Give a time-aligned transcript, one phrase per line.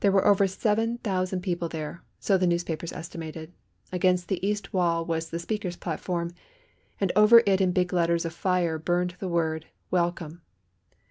[0.00, 3.54] There were over seven thousand people there, so the newspapers estimated.
[3.90, 6.32] Against the east wall was the speaker's platform,
[7.00, 10.42] and over it in big letters of fire burned the word "Welcome."